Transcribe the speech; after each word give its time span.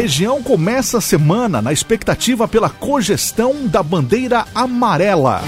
Região 0.00 0.40
começa 0.40 0.98
a 0.98 1.00
semana 1.00 1.60
na 1.60 1.72
expectativa 1.72 2.46
pela 2.46 2.70
cogestão 2.70 3.66
da 3.66 3.82
bandeira 3.82 4.46
amarela. 4.54 5.42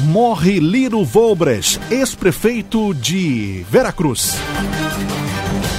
Morre 0.00 0.60
Liro 0.60 1.02
Volbres, 1.06 1.80
ex-prefeito 1.90 2.92
de 2.92 3.64
Veracruz. 3.70 4.36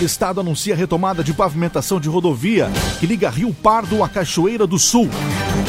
Estado 0.01 0.39
anuncia 0.39 0.75
retomada 0.75 1.23
de 1.23 1.35
pavimentação 1.35 1.99
de 1.99 2.09
rodovia 2.09 2.67
que 2.99 3.05
liga 3.05 3.29
Rio 3.29 3.53
Pardo 3.53 4.03
à 4.03 4.09
Cachoeira 4.09 4.65
do 4.65 4.79
Sul. 4.79 5.07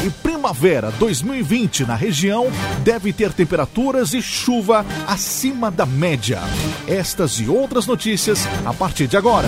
E 0.03 0.09
primavera 0.09 0.89
2020 0.97 1.85
na 1.85 1.93
região 1.93 2.47
deve 2.83 3.13
ter 3.13 3.31
temperaturas 3.33 4.15
e 4.15 4.21
chuva 4.21 4.83
acima 5.07 5.69
da 5.69 5.85
média. 5.85 6.39
Estas 6.87 7.39
e 7.39 7.47
outras 7.47 7.85
notícias 7.85 8.47
a 8.65 8.73
partir 8.73 9.05
de 9.05 9.15
agora. 9.15 9.47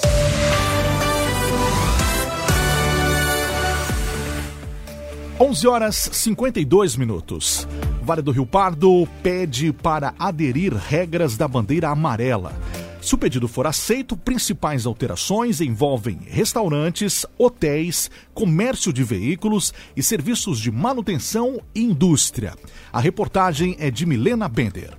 11 5.41 5.67
horas 5.67 5.95
52 5.95 6.95
minutos. 6.95 7.67
Vale 8.03 8.21
do 8.21 8.29
Rio 8.29 8.45
Pardo 8.45 9.07
pede 9.23 9.73
para 9.73 10.13
aderir 10.19 10.71
regras 10.71 11.35
da 11.35 11.47
bandeira 11.47 11.89
amarela. 11.89 12.53
Se 13.01 13.15
o 13.15 13.17
pedido 13.17 13.47
for 13.47 13.65
aceito, 13.65 14.15
principais 14.15 14.85
alterações 14.85 15.59
envolvem 15.59 16.19
restaurantes, 16.27 17.25
hotéis, 17.39 18.11
comércio 18.35 18.93
de 18.93 19.03
veículos 19.03 19.73
e 19.97 20.03
serviços 20.03 20.59
de 20.59 20.69
manutenção 20.69 21.59
e 21.73 21.81
indústria. 21.81 22.53
A 22.93 22.99
reportagem 22.99 23.75
é 23.79 23.89
de 23.89 24.05
Milena 24.05 24.47
Bender. 24.47 24.95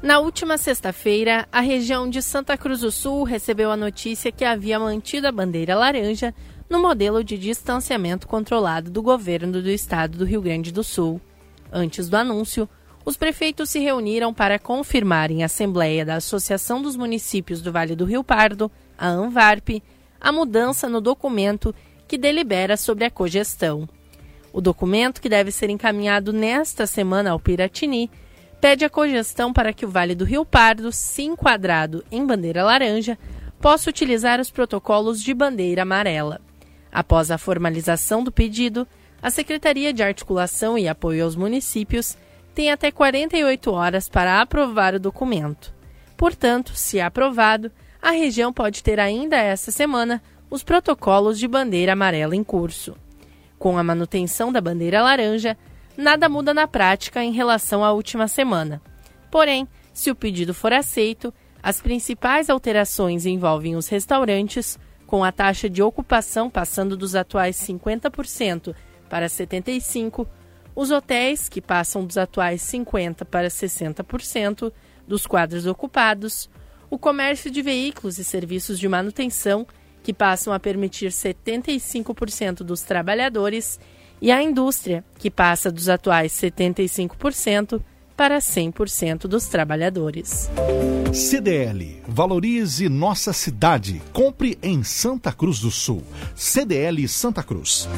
Na 0.00 0.20
última 0.20 0.56
sexta-feira, 0.56 1.48
a 1.50 1.60
região 1.60 2.08
de 2.08 2.22
Santa 2.22 2.56
Cruz 2.56 2.80
do 2.80 2.92
Sul 2.92 3.24
recebeu 3.24 3.72
a 3.72 3.76
notícia 3.76 4.30
que 4.30 4.44
havia 4.44 4.78
mantido 4.78 5.26
a 5.26 5.32
bandeira 5.32 5.74
laranja 5.74 6.32
no 6.68 6.80
modelo 6.80 7.22
de 7.22 7.36
distanciamento 7.36 8.26
controlado 8.26 8.90
do 8.90 9.02
governo 9.02 9.60
do 9.62 9.70
estado 9.70 10.18
do 10.18 10.24
Rio 10.24 10.40
Grande 10.40 10.72
do 10.72 10.82
Sul. 10.82 11.20
Antes 11.72 12.08
do 12.08 12.16
anúncio, 12.16 12.68
os 13.04 13.16
prefeitos 13.16 13.68
se 13.68 13.78
reuniram 13.80 14.32
para 14.32 14.58
confirmar 14.58 15.30
em 15.30 15.44
assembleia 15.44 16.04
da 16.04 16.16
Associação 16.16 16.80
dos 16.80 16.96
Municípios 16.96 17.60
do 17.60 17.70
Vale 17.70 17.94
do 17.94 18.04
Rio 18.04 18.24
Pardo, 18.24 18.70
a 18.96 19.08
ANVARP, 19.08 19.82
a 20.20 20.32
mudança 20.32 20.88
no 20.88 21.00
documento 21.00 21.74
que 22.08 22.16
delibera 22.16 22.76
sobre 22.76 23.04
a 23.04 23.10
cogestão. 23.10 23.88
O 24.52 24.60
documento, 24.60 25.20
que 25.20 25.28
deve 25.28 25.50
ser 25.50 25.68
encaminhado 25.68 26.32
nesta 26.32 26.86
semana 26.86 27.30
ao 27.30 27.40
Piratini, 27.40 28.10
pede 28.60 28.84
a 28.84 28.88
cogestão 28.88 29.52
para 29.52 29.72
que 29.72 29.84
o 29.84 29.88
Vale 29.88 30.14
do 30.14 30.24
Rio 30.24 30.44
Pardo, 30.46 30.90
se 30.92 31.24
enquadrado 31.24 32.02
em 32.10 32.24
bandeira 32.24 32.64
laranja, 32.64 33.18
possa 33.60 33.90
utilizar 33.90 34.40
os 34.40 34.50
protocolos 34.50 35.22
de 35.22 35.34
bandeira 35.34 35.82
amarela. 35.82 36.40
Após 36.94 37.32
a 37.32 37.36
formalização 37.36 38.22
do 38.22 38.30
pedido, 38.30 38.86
a 39.20 39.28
Secretaria 39.28 39.92
de 39.92 40.00
Articulação 40.00 40.78
e 40.78 40.86
Apoio 40.86 41.24
aos 41.24 41.34
Municípios 41.34 42.16
tem 42.54 42.70
até 42.70 42.92
48 42.92 43.72
horas 43.72 44.08
para 44.08 44.40
aprovar 44.40 44.94
o 44.94 45.00
documento. 45.00 45.74
Portanto, 46.16 46.70
se 46.76 47.00
aprovado, 47.00 47.68
a 48.00 48.12
região 48.12 48.52
pode 48.52 48.80
ter 48.80 49.00
ainda 49.00 49.36
esta 49.36 49.72
semana 49.72 50.22
os 50.48 50.62
protocolos 50.62 51.36
de 51.36 51.48
bandeira 51.48 51.94
amarela 51.94 52.36
em 52.36 52.44
curso. 52.44 52.94
Com 53.58 53.76
a 53.76 53.82
manutenção 53.82 54.52
da 54.52 54.60
bandeira 54.60 55.02
laranja, 55.02 55.58
nada 55.96 56.28
muda 56.28 56.54
na 56.54 56.68
prática 56.68 57.24
em 57.24 57.32
relação 57.32 57.84
à 57.84 57.90
última 57.90 58.28
semana. 58.28 58.80
Porém, 59.32 59.66
se 59.92 60.12
o 60.12 60.14
pedido 60.14 60.54
for 60.54 60.72
aceito, 60.72 61.34
as 61.60 61.80
principais 61.80 62.48
alterações 62.48 63.26
envolvem 63.26 63.74
os 63.74 63.88
restaurantes, 63.88 64.78
com 65.14 65.22
a 65.22 65.30
taxa 65.30 65.70
de 65.70 65.80
ocupação 65.80 66.50
passando 66.50 66.96
dos 66.96 67.14
atuais 67.14 67.54
50% 67.54 68.74
para 69.08 69.28
75%, 69.28 70.26
os 70.74 70.90
hotéis, 70.90 71.48
que 71.48 71.60
passam 71.60 72.04
dos 72.04 72.18
atuais 72.18 72.60
50% 72.62 73.24
para 73.24 73.46
60% 73.46 74.72
dos 75.06 75.24
quadros 75.24 75.66
ocupados, 75.66 76.50
o 76.90 76.98
comércio 76.98 77.48
de 77.48 77.62
veículos 77.62 78.18
e 78.18 78.24
serviços 78.24 78.76
de 78.76 78.88
manutenção, 78.88 79.64
que 80.02 80.12
passam 80.12 80.52
a 80.52 80.58
permitir 80.58 81.12
75% 81.12 82.64
dos 82.64 82.80
trabalhadores, 82.80 83.78
e 84.20 84.32
a 84.32 84.42
indústria, 84.42 85.04
que 85.16 85.30
passa 85.30 85.70
dos 85.70 85.88
atuais 85.88 86.32
75% 86.32 87.80
para 88.16 88.38
100% 88.38 89.26
dos 89.26 89.46
trabalhadores. 89.46 90.50
CDL, 91.12 92.02
valorize 92.06 92.88
nossa 92.88 93.32
cidade. 93.32 94.02
Compre 94.12 94.58
em 94.62 94.82
Santa 94.82 95.32
Cruz 95.32 95.60
do 95.60 95.70
Sul. 95.70 96.02
CDL 96.34 97.06
Santa 97.08 97.42
Cruz. 97.42 97.88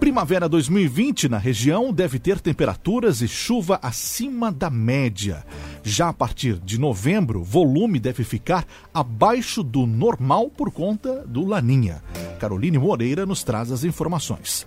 Primavera 0.00 0.48
2020 0.48 1.28
na 1.28 1.38
região 1.38 1.92
deve 1.92 2.18
ter 2.18 2.40
temperaturas 2.40 3.22
e 3.22 3.28
chuva 3.28 3.78
acima 3.82 4.50
da 4.50 4.68
média. 4.68 5.44
Já 5.82 6.08
a 6.08 6.12
partir 6.12 6.58
de 6.58 6.78
novembro, 6.78 7.42
volume 7.42 8.00
deve 8.00 8.24
ficar 8.24 8.66
abaixo 8.92 9.62
do 9.62 9.86
normal 9.86 10.50
por 10.50 10.72
conta 10.72 11.24
do 11.26 11.46
Laninha. 11.46 12.02
Caroline 12.40 12.78
Moreira 12.78 13.24
nos 13.24 13.44
traz 13.44 13.70
as 13.70 13.84
informações. 13.84 14.66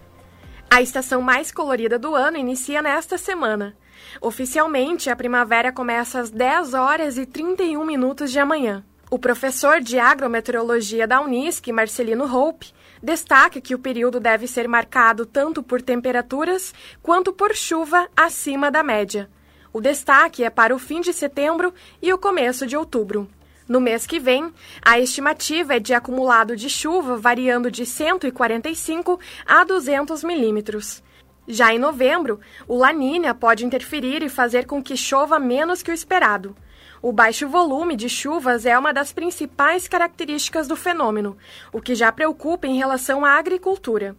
A 0.69 0.81
estação 0.81 1.21
mais 1.21 1.51
colorida 1.51 1.99
do 1.99 2.15
ano 2.15 2.37
inicia 2.37 2.81
nesta 2.81 3.17
semana. 3.17 3.75
Oficialmente, 4.21 5.09
a 5.09 5.15
primavera 5.15 5.71
começa 5.71 6.19
às 6.19 6.29
10 6.29 6.73
horas 6.73 7.17
e 7.17 7.25
31 7.25 7.85
minutos 7.85 8.31
de 8.31 8.39
amanhã. 8.39 8.83
O 9.09 9.19
professor 9.19 9.79
de 9.81 9.99
agrometeorologia 9.99 11.07
da 11.07 11.21
Unisc, 11.21 11.67
Marcelino 11.71 12.25
Hope, 12.25 12.73
destaca 13.01 13.61
que 13.61 13.75
o 13.75 13.79
período 13.79 14.19
deve 14.19 14.47
ser 14.47 14.67
marcado 14.67 15.25
tanto 15.25 15.61
por 15.61 15.81
temperaturas 15.81 16.73
quanto 17.03 17.31
por 17.31 17.55
chuva 17.55 18.09
acima 18.17 18.71
da 18.71 18.81
média. 18.81 19.29
O 19.71 19.79
destaque 19.79 20.43
é 20.43 20.49
para 20.49 20.73
o 20.73 20.79
fim 20.79 21.01
de 21.01 21.13
setembro 21.13 21.73
e 22.01 22.11
o 22.11 22.17
começo 22.17 22.65
de 22.65 22.75
outubro. 22.75 23.29
No 23.67 23.81
mês 23.81 24.05
que 24.07 24.19
vem, 24.19 24.53
a 24.81 24.99
estimativa 24.99 25.75
é 25.75 25.79
de 25.79 25.93
acumulado 25.93 26.55
de 26.55 26.69
chuva 26.69 27.17
variando 27.17 27.69
de 27.69 27.85
145 27.85 29.19
a 29.45 29.63
200 29.63 30.23
milímetros. 30.23 31.03
Já 31.47 31.73
em 31.73 31.79
novembro, 31.79 32.39
o 32.67 32.75
Lanínia 32.75 33.33
pode 33.33 33.65
interferir 33.65 34.23
e 34.23 34.29
fazer 34.29 34.65
com 34.65 34.81
que 34.81 34.97
chova 34.97 35.37
menos 35.37 35.83
que 35.83 35.91
o 35.91 35.93
esperado. 35.93 36.55
O 37.01 37.11
baixo 37.11 37.47
volume 37.47 37.95
de 37.95 38.09
chuvas 38.09 38.65
é 38.65 38.77
uma 38.77 38.91
das 38.91 39.13
principais 39.13 39.87
características 39.87 40.67
do 40.67 40.75
fenômeno, 40.75 41.37
o 41.71 41.79
que 41.79 41.93
já 41.93 42.11
preocupa 42.11 42.65
em 42.65 42.77
relação 42.77 43.23
à 43.23 43.33
agricultura. 43.33 44.15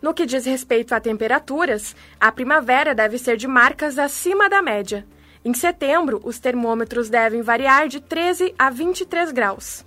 No 0.00 0.14
que 0.14 0.24
diz 0.24 0.46
respeito 0.46 0.94
a 0.94 1.00
temperaturas, 1.00 1.94
a 2.18 2.32
primavera 2.32 2.94
deve 2.94 3.18
ser 3.18 3.36
de 3.36 3.46
marcas 3.46 3.98
acima 3.98 4.48
da 4.48 4.62
média. 4.62 5.06
Em 5.44 5.52
setembro, 5.52 6.20
os 6.24 6.38
termômetros 6.38 7.10
devem 7.10 7.42
variar 7.42 7.88
de 7.88 8.00
13 8.00 8.54
a 8.58 8.70
23 8.70 9.30
graus. 9.32 9.84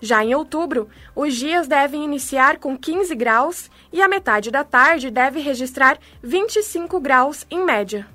Já 0.00 0.24
em 0.24 0.34
outubro, 0.34 0.88
os 1.14 1.34
dias 1.34 1.66
devem 1.66 2.04
iniciar 2.04 2.58
com 2.58 2.76
15 2.76 3.14
graus 3.14 3.70
e 3.92 4.02
a 4.02 4.08
metade 4.08 4.50
da 4.50 4.64
tarde 4.64 5.10
deve 5.10 5.40
registrar 5.40 5.98
25 6.22 7.00
graus 7.00 7.46
em 7.50 7.64
média. 7.64 8.06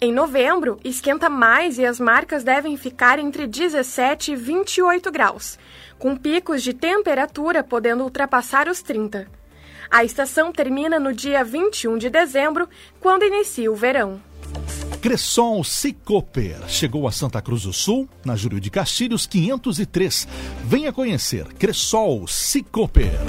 Em 0.00 0.12
novembro, 0.12 0.80
esquenta 0.84 1.30
mais 1.30 1.78
e 1.78 1.86
as 1.86 2.00
marcas 2.00 2.42
devem 2.42 2.76
ficar 2.76 3.20
entre 3.20 3.46
17 3.46 4.32
e 4.32 4.36
28 4.36 5.12
graus, 5.12 5.58
com 5.96 6.16
picos 6.16 6.62
de 6.62 6.72
temperatura 6.72 7.62
podendo 7.62 8.02
ultrapassar 8.02 8.68
os 8.68 8.82
30. 8.82 9.28
A 9.88 10.02
estação 10.02 10.50
termina 10.50 10.98
no 10.98 11.12
dia 11.12 11.44
21 11.44 11.98
de 11.98 12.10
dezembro, 12.10 12.68
quando 12.98 13.24
inicia 13.24 13.70
o 13.70 13.76
verão. 13.76 14.20
Cressol 15.00 15.62
Cicoper 15.62 16.68
chegou 16.68 17.06
a 17.06 17.12
Santa 17.12 17.42
Cruz 17.42 17.62
do 17.62 17.72
Sul, 17.72 18.08
na 18.24 18.34
Júlio 18.34 18.60
de 18.60 18.70
Castilhos 18.70 19.26
503. 19.26 20.26
Venha 20.64 20.92
conhecer 20.92 21.44
Cressol 21.54 22.26
Cicoper. 22.26 23.20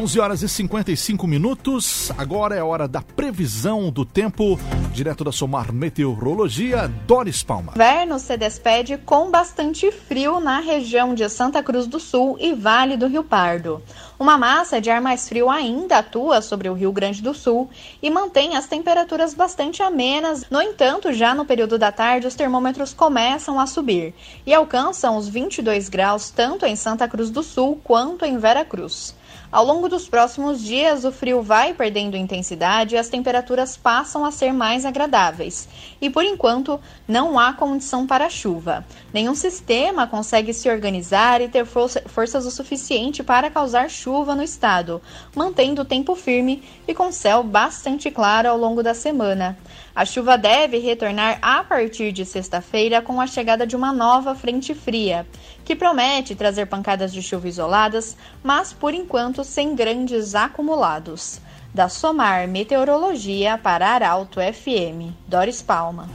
Onze 0.00 0.18
horas 0.18 0.40
e 0.40 0.48
55 0.48 1.26
minutos. 1.26 2.10
Agora 2.16 2.56
é 2.56 2.62
hora 2.62 2.88
da 2.88 3.02
previsão 3.02 3.90
do 3.90 4.02
tempo 4.02 4.58
Direto 4.94 5.22
da 5.22 5.30
Somar 5.30 5.74
Meteorologia, 5.74 6.88
Doris 7.06 7.42
Palma. 7.42 7.72
Inverno 7.74 8.18
se 8.18 8.34
despede 8.38 8.96
com 8.96 9.30
bastante 9.30 9.92
frio 9.92 10.40
na 10.40 10.60
região 10.60 11.14
de 11.14 11.28
Santa 11.28 11.62
Cruz 11.62 11.86
do 11.86 12.00
Sul 12.00 12.38
e 12.40 12.54
Vale 12.54 12.96
do 12.96 13.08
Rio 13.08 13.22
Pardo. 13.22 13.82
Uma 14.18 14.38
massa 14.38 14.80
de 14.80 14.88
ar 14.88 15.02
mais 15.02 15.28
frio 15.28 15.50
ainda 15.50 15.98
atua 15.98 16.40
sobre 16.40 16.70
o 16.70 16.72
Rio 16.72 16.92
Grande 16.92 17.20
do 17.20 17.34
Sul 17.34 17.68
e 18.02 18.08
mantém 18.08 18.56
as 18.56 18.66
temperaturas 18.66 19.34
bastante 19.34 19.82
amenas. 19.82 20.46
No 20.50 20.62
entanto, 20.62 21.12
já 21.12 21.34
no 21.34 21.44
período 21.44 21.76
da 21.76 21.92
tarde, 21.92 22.26
os 22.26 22.34
termômetros 22.34 22.94
começam 22.94 23.60
a 23.60 23.66
subir 23.66 24.14
e 24.46 24.54
alcançam 24.54 25.18
os 25.18 25.28
22 25.28 25.90
graus 25.90 26.30
tanto 26.30 26.64
em 26.64 26.74
Santa 26.74 27.06
Cruz 27.06 27.28
do 27.28 27.42
Sul 27.42 27.78
quanto 27.84 28.24
em 28.24 28.38
Vera 28.38 28.64
Cruz. 28.64 29.19
Ao 29.52 29.64
longo 29.64 29.88
dos 29.88 30.08
próximos 30.08 30.62
dias, 30.62 31.04
o 31.04 31.10
frio 31.10 31.42
vai 31.42 31.74
perdendo 31.74 32.16
intensidade 32.16 32.94
e 32.94 32.98
as 32.98 33.08
temperaturas 33.08 33.76
passam 33.76 34.24
a 34.24 34.30
ser 34.30 34.52
mais 34.52 34.84
agradáveis. 34.84 35.68
E 36.00 36.08
por 36.08 36.22
enquanto, 36.24 36.78
não 37.06 37.36
há 37.36 37.52
condição 37.52 38.06
para 38.06 38.30
chuva. 38.30 38.86
Nenhum 39.12 39.34
sistema 39.34 40.06
consegue 40.06 40.54
se 40.54 40.70
organizar 40.70 41.40
e 41.40 41.48
ter 41.48 41.66
força, 41.66 42.00
forças 42.06 42.46
o 42.46 42.50
suficiente 42.50 43.24
para 43.24 43.50
causar 43.50 43.90
chuva 43.90 44.36
no 44.36 44.42
estado, 44.44 45.02
mantendo 45.34 45.82
o 45.82 45.84
tempo 45.84 46.14
firme 46.14 46.62
e 46.86 46.94
com 46.94 47.10
céu 47.10 47.42
bastante 47.42 48.08
claro 48.08 48.48
ao 48.48 48.56
longo 48.56 48.84
da 48.84 48.94
semana. 48.94 49.58
A 50.00 50.06
chuva 50.06 50.38
deve 50.38 50.78
retornar 50.78 51.38
a 51.42 51.62
partir 51.62 52.10
de 52.10 52.24
sexta-feira 52.24 53.02
com 53.02 53.20
a 53.20 53.26
chegada 53.26 53.66
de 53.66 53.76
uma 53.76 53.92
nova 53.92 54.34
frente 54.34 54.74
fria, 54.74 55.26
que 55.62 55.76
promete 55.76 56.34
trazer 56.34 56.64
pancadas 56.68 57.12
de 57.12 57.22
chuva 57.22 57.46
isoladas, 57.46 58.16
mas 58.42 58.72
por 58.72 58.94
enquanto 58.94 59.44
sem 59.44 59.74
grandes 59.74 60.34
acumulados. 60.34 61.38
Da 61.74 61.90
Somar 61.90 62.48
Meteorologia 62.48 63.58
para 63.58 63.90
Arauto 63.90 64.40
FM. 64.40 65.12
Doris 65.28 65.60
Palma. 65.60 66.08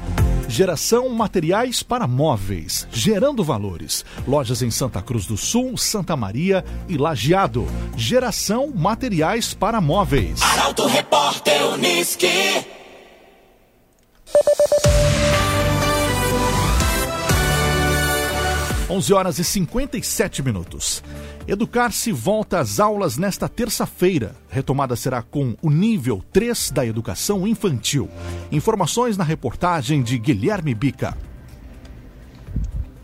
Geração 0.48 1.08
Materiais 1.10 1.84
para 1.84 2.08
Móveis, 2.08 2.88
gerando 2.92 3.44
valores. 3.44 4.04
Lojas 4.28 4.64
em 4.64 4.72
Santa 4.72 5.00
Cruz 5.00 5.28
do 5.28 5.38
Sul, 5.38 5.78
Santa 5.78 6.18
Maria 6.18 6.66
e 6.90 6.98
Lajeado. 6.98 7.68
Geração 7.96 8.72
Materiais 8.76 9.54
para 9.54 9.80
Móveis. 9.80 10.42
Arauto 10.42 10.88
Repórter 10.88 11.68
Uniski. 11.68 12.84
11 18.96 19.14
horas 19.14 19.40
e 19.40 19.44
57 19.44 20.42
minutos. 20.42 21.04
Educar-se 21.48 22.12
volta 22.12 22.60
às 22.60 22.80
aulas 22.80 23.18
nesta 23.18 23.50
terça-feira. 23.50 24.36
Retomada 24.50 24.96
será 24.96 25.22
com 25.22 25.56
o 25.62 25.70
nível 25.70 26.24
3 26.32 26.72
da 26.72 26.86
educação 26.86 27.46
infantil. 27.46 28.10
Informações 28.52 29.18
na 29.18 29.24
reportagem 29.24 30.02
de 30.02 30.18
Guilherme 30.18 30.74
Bica. 30.74 31.18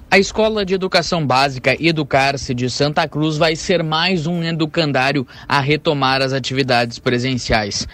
A 0.09 0.17
Escola 0.17 0.65
de 0.65 0.73
Educação 0.73 1.25
Básica 1.25 1.75
Educar-se 1.79 2.53
de 2.53 2.69
Santa 2.69 3.07
Cruz 3.07 3.37
vai 3.37 3.55
ser 3.55 3.83
mais 3.83 4.27
um 4.27 4.43
educandário 4.43 5.27
a 5.47 5.59
retomar 5.59 6.21
as 6.21 6.33
atividades 6.33 6.99
presenciais. 6.99 7.87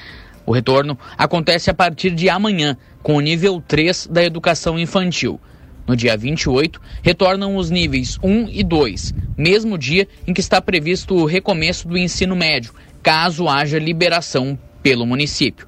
O 0.48 0.54
retorno 0.54 0.98
acontece 1.18 1.70
a 1.70 1.74
partir 1.74 2.12
de 2.12 2.30
amanhã, 2.30 2.78
com 3.04 3.18
o 3.18 3.20
nível 3.20 3.62
3 3.68 4.08
da 4.08 4.24
educação 4.24 4.80
infantil. 4.80 5.42
No 5.86 5.94
dia 5.94 6.16
28, 6.16 6.82
retornam 7.04 7.58
os 7.58 7.70
níveis 7.70 8.18
1 8.24 8.48
e 8.48 8.64
2, 8.64 9.14
mesmo 9.38 9.78
dia 9.78 10.08
em 10.26 10.34
que 10.34 10.40
está 10.40 10.62
previsto 10.62 11.16
o 11.16 11.26
recomeço 11.26 11.86
do 11.86 11.98
ensino 11.98 12.34
médio, 12.34 12.74
caso 13.04 13.50
haja 13.50 13.78
liberação 13.78 14.58
pelo 14.82 15.06
município. 15.06 15.68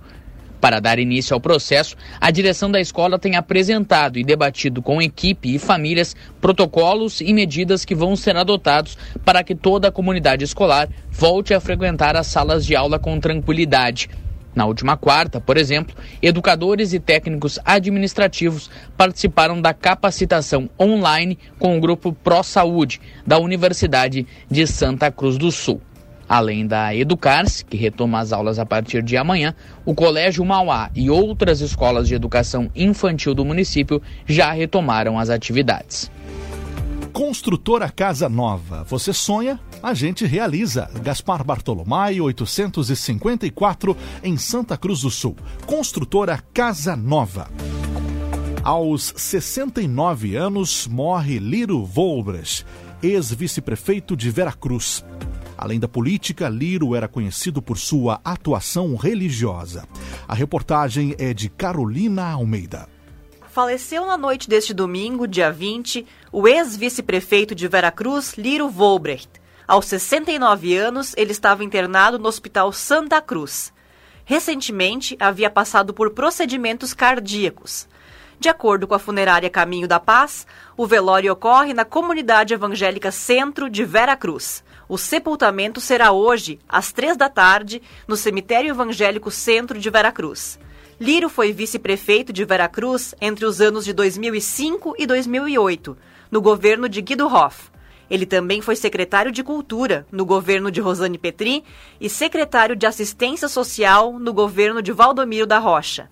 Para 0.62 0.80
dar 0.80 0.98
início 0.98 1.34
ao 1.34 1.42
processo, 1.42 1.98
a 2.20 2.32
direção 2.32 2.72
da 2.72 2.80
escola 2.80 3.20
tem 3.20 3.36
apresentado 3.36 4.18
e 4.18 4.24
debatido 4.24 4.82
com 4.82 5.02
equipe 5.02 5.56
e 5.56 5.60
famílias 5.60 6.16
protocolos 6.40 7.20
e 7.20 7.34
medidas 7.34 7.84
que 7.84 7.96
vão 7.96 8.16
ser 8.16 8.38
adotados 8.38 8.98
para 9.26 9.44
que 9.44 9.56
toda 9.56 9.90
a 9.90 9.92
comunidade 9.92 10.46
escolar 10.46 10.88
volte 11.12 11.54
a 11.54 11.60
frequentar 11.60 12.16
as 12.16 12.28
salas 12.28 12.66
de 12.66 12.78
aula 12.78 12.98
com 12.98 13.20
tranquilidade 13.20 14.10
na 14.56 14.66
última 14.66 14.98
quarta, 14.98 15.40
por 15.40 15.58
exemplo, 15.58 15.96
educadores 16.22 16.94
e 16.94 17.00
técnicos 17.00 17.60
administrativos 17.64 18.70
participaram 18.98 19.62
da 19.62 19.74
capacitação 19.74 20.70
online 20.80 21.38
com 21.58 21.78
o 21.78 21.82
grupo 21.82 22.12
Pro 22.12 22.44
Saúde 22.44 23.00
da 23.26 23.38
Universidade 23.38 24.26
de 24.50 24.68
Santa 24.68 25.12
Cruz 25.12 25.38
do 25.38 25.52
Sul. 25.52 25.82
Além 26.28 26.68
da 26.68 26.94
Educar-se, 26.94 27.66
que 27.66 27.76
retoma 27.76 28.20
as 28.20 28.32
aulas 28.32 28.60
a 28.60 28.66
partir 28.66 29.02
de 29.02 29.18
amanhã, 29.18 29.56
o 29.84 29.96
Colégio 29.96 30.46
Mauá 30.46 30.92
e 30.94 31.10
outras 31.10 31.60
escolas 31.60 32.08
de 32.08 32.14
educação 32.14 32.70
infantil 32.76 33.34
do 33.34 33.44
município 33.44 34.00
já 34.28 34.52
retomaram 34.52 35.18
as 35.18 35.32
atividades. 35.32 36.12
Construtora 37.14 37.90
Casa 37.90 38.30
Nova. 38.30 38.84
Você 38.84 39.12
sonha? 39.12 39.60
A 39.82 39.94
gente 39.94 40.26
realiza. 40.26 40.90
Gaspar 41.02 41.44
Bartolomai, 41.44 42.22
854, 42.22 43.98
em 44.24 44.38
Santa 44.38 44.78
Cruz 44.78 45.02
do 45.02 45.10
Sul. 45.10 45.36
Construtora 45.66 46.42
Casa 46.54 46.96
Nova. 46.96 47.50
Aos 48.64 49.14
69 49.16 50.36
anos, 50.36 50.88
morre 50.88 51.40
Liro 51.40 51.84
Volbres, 51.84 52.66
ex-vice-prefeito 53.02 54.16
de 54.16 54.30
Veracruz. 54.30 55.04
Além 55.58 55.80
da 55.80 55.88
política, 55.88 56.48
Liro 56.48 56.96
era 56.96 57.08
conhecido 57.08 57.62
por 57.62 57.78
sua 57.78 58.22
atuação 58.24 58.96
religiosa. 58.96 59.86
A 60.28 60.34
reportagem 60.34 61.16
é 61.18 61.34
de 61.34 61.50
Carolina 61.50 62.30
Almeida 62.30 62.88
faleceu 63.50 64.06
na 64.06 64.16
noite 64.16 64.48
deste 64.48 64.74
domingo, 64.74 65.28
dia 65.28 65.52
20, 65.52 66.06
o 66.32 66.48
ex-vice-prefeito 66.48 67.56
de 67.56 67.68
Veracruz, 67.68 68.36
Liro 68.38 68.70
Volbrecht. 68.70 69.30
Aos 69.68 69.86
69 69.86 70.76
anos, 70.78 71.14
ele 71.18 71.32
estava 71.32 71.64
internado 71.64 72.20
no 72.20 72.28
Hospital 72.28 72.72
Santa 72.72 73.20
Cruz. 73.22 73.74
Recentemente, 74.24 75.18
havia 75.20 75.50
passado 75.50 75.94
por 75.94 76.12
procedimentos 76.12 76.94
cardíacos. 76.94 77.88
De 78.40 78.48
acordo 78.48 78.88
com 78.88 78.94
a 78.94 79.00
funerária 79.00 79.50
Caminho 79.50 79.88
da 79.88 80.00
Paz, 80.00 80.46
o 80.78 80.86
velório 80.86 81.34
ocorre 81.34 81.74
na 81.74 81.84
comunidade 81.84 82.54
evangélica 82.54 83.12
Centro 83.12 83.70
de 83.70 83.84
Veracruz. 83.84 84.64
O 84.88 84.98
sepultamento 84.98 85.82
será 85.82 86.12
hoje, 86.12 86.60
às 86.70 86.92
três 86.92 87.18
da 87.18 87.30
tarde, 87.30 87.82
no 88.08 88.16
cemitério 88.16 88.70
evangélico 88.70 89.30
Centro 89.30 89.80
de 89.80 89.90
Veracruz. 89.90 90.60
Liro 91.00 91.30
foi 91.30 91.54
vice-prefeito 91.54 92.34
de 92.34 92.44
Veracruz 92.44 93.16
entre 93.22 93.46
os 93.46 93.62
anos 93.62 93.86
de 93.86 93.94
2005 93.94 94.96
e 95.00 95.08
2008, 95.08 95.98
no 96.30 96.42
governo 96.42 96.90
de 96.90 97.02
Guido 97.02 97.26
Hoff. 97.26 97.70
Ele 98.10 98.26
também 98.26 98.60
foi 98.60 98.76
secretário 98.76 99.32
de 99.32 99.42
Cultura 99.42 100.06
no 100.12 100.26
governo 100.26 100.70
de 100.70 100.82
Rosane 100.82 101.18
Petri 101.18 101.64
e 102.02 102.10
secretário 102.10 102.76
de 102.76 102.86
Assistência 102.86 103.48
Social 103.48 104.20
no 104.20 104.34
governo 104.34 104.82
de 104.82 104.92
Valdomiro 104.92 105.48
da 105.48 105.58
Rocha. 105.58 106.10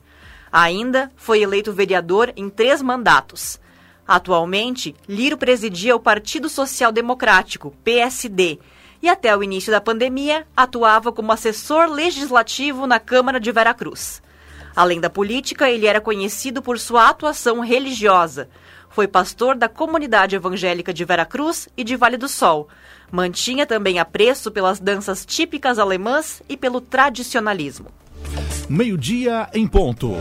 Ainda 0.50 1.12
foi 1.18 1.42
eleito 1.42 1.74
vereador 1.74 2.32
em 2.38 2.50
três 2.50 2.82
mandatos. 2.82 3.60
Atualmente, 4.08 4.96
Liro 5.06 5.38
presidia 5.38 5.98
o 5.98 6.00
Partido 6.00 6.48
Social 6.48 6.94
Democrático, 6.94 7.76
PSD, 7.84 8.58
e 9.02 9.10
até 9.10 9.36
o 9.36 9.44
início 9.44 9.70
da 9.70 9.82
pandemia 9.82 10.48
atuava 10.56 11.12
como 11.12 11.34
assessor 11.34 11.92
legislativo 11.92 12.88
na 12.88 13.02
Câmara 13.02 13.38
de 13.38 13.52
Veracruz. 13.52 14.26
Além 14.78 15.00
da 15.00 15.10
política, 15.10 15.72
ele 15.72 15.88
era 15.88 16.00
conhecido 16.00 16.62
por 16.62 16.78
sua 16.78 17.10
atuação 17.10 17.62
religiosa. 17.62 18.48
Foi 18.92 19.08
pastor 19.08 19.56
da 19.56 19.68
comunidade 19.68 20.36
evangélica 20.36 20.94
de 20.94 21.04
Veracruz 21.04 21.68
e 21.76 21.84
de 21.84 21.96
Vale 21.96 22.16
do 22.16 22.30
Sol. 22.30 22.68
Mantinha 23.12 23.66
também 23.66 23.98
apreço 23.98 24.52
pelas 24.52 24.80
danças 24.80 25.26
típicas 25.26 25.80
alemãs 25.80 26.44
e 26.48 26.56
pelo 26.56 26.80
tradicionalismo. 26.80 27.88
Meio-dia 28.70 29.50
em 29.52 29.66
ponto. 29.66 30.14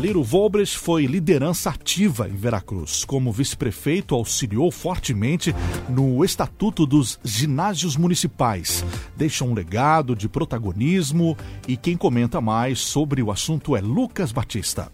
Liro 0.00 0.22
Volbres 0.22 0.72
foi 0.72 1.04
liderança 1.04 1.68
ativa 1.68 2.26
em 2.26 2.34
Veracruz. 2.34 3.04
Como 3.04 3.30
vice-prefeito, 3.30 4.14
auxiliou 4.14 4.70
fortemente 4.70 5.54
no 5.90 6.24
Estatuto 6.24 6.86
dos 6.86 7.20
Ginásios 7.22 7.98
Municipais. 7.98 8.82
Deixa 9.14 9.44
um 9.44 9.52
legado 9.52 10.16
de 10.16 10.26
protagonismo 10.26 11.36
e 11.68 11.76
quem 11.76 11.98
comenta 11.98 12.40
mais 12.40 12.78
sobre 12.78 13.22
o 13.22 13.30
assunto 13.30 13.76
é 13.76 13.82
Lucas 13.82 14.32
Batista. 14.32 14.90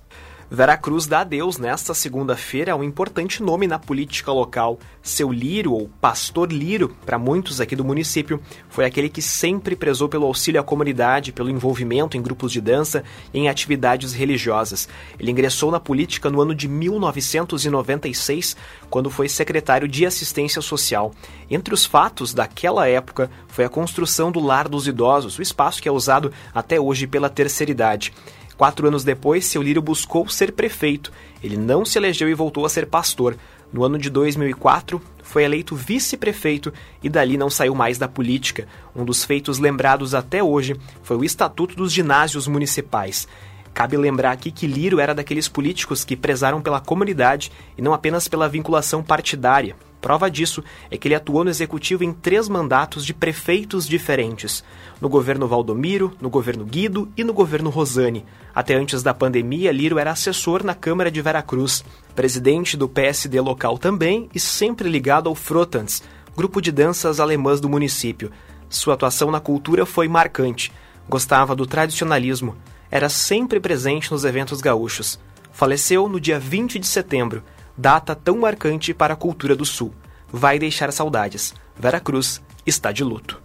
Veracruz 0.48 1.06
dá 1.08 1.20
adeus 1.20 1.58
nesta 1.58 1.92
segunda-feira 1.92 2.72
a 2.72 2.76
um 2.76 2.84
importante 2.84 3.42
nome 3.42 3.66
na 3.66 3.80
política 3.80 4.30
local. 4.30 4.78
Seu 5.02 5.32
Lírio, 5.32 5.72
ou 5.72 5.90
Pastor 6.00 6.52
Lírio, 6.52 6.94
para 7.04 7.18
muitos 7.18 7.60
aqui 7.60 7.74
do 7.74 7.84
município, 7.84 8.40
foi 8.68 8.84
aquele 8.84 9.08
que 9.08 9.20
sempre 9.20 9.74
prezou 9.74 10.08
pelo 10.08 10.24
auxílio 10.24 10.60
à 10.60 10.64
comunidade, 10.64 11.32
pelo 11.32 11.50
envolvimento 11.50 12.16
em 12.16 12.22
grupos 12.22 12.52
de 12.52 12.60
dança 12.60 13.02
e 13.34 13.40
em 13.40 13.48
atividades 13.48 14.12
religiosas. 14.12 14.88
Ele 15.18 15.32
ingressou 15.32 15.72
na 15.72 15.80
política 15.80 16.30
no 16.30 16.40
ano 16.40 16.54
de 16.54 16.68
1996, 16.68 18.56
quando 18.88 19.10
foi 19.10 19.28
secretário 19.28 19.88
de 19.88 20.06
Assistência 20.06 20.62
Social. 20.62 21.12
Entre 21.50 21.74
os 21.74 21.84
fatos 21.84 22.32
daquela 22.32 22.86
época 22.86 23.28
foi 23.48 23.64
a 23.64 23.68
construção 23.68 24.30
do 24.30 24.38
Lar 24.38 24.68
dos 24.68 24.86
Idosos, 24.86 25.38
o 25.38 25.42
espaço 25.42 25.82
que 25.82 25.88
é 25.88 25.92
usado 25.92 26.32
até 26.54 26.80
hoje 26.80 27.08
pela 27.08 27.28
terceira 27.28 27.72
idade. 27.72 28.12
Quatro 28.56 28.88
anos 28.88 29.04
depois, 29.04 29.44
seu 29.44 29.62
Lírio 29.62 29.82
buscou 29.82 30.28
ser 30.28 30.52
prefeito. 30.52 31.12
Ele 31.42 31.56
não 31.56 31.84
se 31.84 31.98
elegeu 31.98 32.28
e 32.28 32.34
voltou 32.34 32.64
a 32.64 32.68
ser 32.68 32.86
pastor. 32.86 33.36
No 33.72 33.84
ano 33.84 33.98
de 33.98 34.08
2004, 34.08 35.00
foi 35.22 35.44
eleito 35.44 35.76
vice-prefeito 35.76 36.72
e 37.02 37.08
dali 37.08 37.36
não 37.36 37.50
saiu 37.50 37.74
mais 37.74 37.98
da 37.98 38.08
política. 38.08 38.66
Um 38.94 39.04
dos 39.04 39.24
feitos 39.24 39.58
lembrados 39.58 40.14
até 40.14 40.42
hoje 40.42 40.76
foi 41.02 41.16
o 41.16 41.24
Estatuto 41.24 41.76
dos 41.76 41.92
Ginásios 41.92 42.46
Municipais. 42.46 43.28
Cabe 43.74 43.96
lembrar 43.98 44.30
aqui 44.30 44.50
que 44.50 44.66
Lírio 44.66 45.00
era 45.00 45.14
daqueles 45.14 45.48
políticos 45.48 46.02
que 46.02 46.16
prezaram 46.16 46.62
pela 46.62 46.80
comunidade 46.80 47.52
e 47.76 47.82
não 47.82 47.92
apenas 47.92 48.26
pela 48.26 48.48
vinculação 48.48 49.02
partidária. 49.02 49.76
Prova 50.06 50.30
disso 50.30 50.62
é 50.88 50.96
que 50.96 51.08
ele 51.08 51.16
atuou 51.16 51.42
no 51.42 51.50
executivo 51.50 52.04
em 52.04 52.12
três 52.12 52.48
mandatos 52.48 53.04
de 53.04 53.12
prefeitos 53.12 53.88
diferentes: 53.88 54.62
no 55.00 55.08
governo 55.08 55.48
Valdomiro, 55.48 56.12
no 56.20 56.30
governo 56.30 56.64
Guido 56.64 57.10
e 57.16 57.24
no 57.24 57.32
governo 57.32 57.70
Rosane. 57.70 58.24
Até 58.54 58.76
antes 58.76 59.02
da 59.02 59.12
pandemia, 59.12 59.72
Lírio 59.72 59.98
era 59.98 60.12
assessor 60.12 60.62
na 60.62 60.76
Câmara 60.76 61.10
de 61.10 61.20
Veracruz, 61.20 61.84
presidente 62.14 62.76
do 62.76 62.88
PSD 62.88 63.40
local 63.40 63.78
também 63.78 64.30
e 64.32 64.38
sempre 64.38 64.88
ligado 64.88 65.28
ao 65.28 65.34
Frotans, 65.34 66.04
grupo 66.36 66.62
de 66.62 66.70
danças 66.70 67.18
alemãs 67.18 67.60
do 67.60 67.68
município. 67.68 68.30
Sua 68.68 68.94
atuação 68.94 69.32
na 69.32 69.40
cultura 69.40 69.84
foi 69.84 70.06
marcante. 70.06 70.72
Gostava 71.08 71.56
do 71.56 71.66
tradicionalismo 71.66 72.54
era 72.92 73.08
sempre 73.08 73.58
presente 73.58 74.12
nos 74.12 74.24
eventos 74.24 74.60
gaúchos. 74.60 75.18
Faleceu 75.50 76.08
no 76.08 76.20
dia 76.20 76.38
20 76.38 76.78
de 76.78 76.86
setembro, 76.86 77.42
data 77.76 78.14
tão 78.14 78.38
marcante 78.38 78.94
para 78.94 79.14
a 79.14 79.16
cultura 79.16 79.54
do 79.54 79.64
Sul. 79.64 79.92
Vai 80.32 80.58
deixar 80.58 80.92
saudades. 80.92 81.54
Vera 81.78 82.00
Cruz 82.00 82.42
está 82.66 82.92
de 82.92 83.04
luto. 83.04 83.40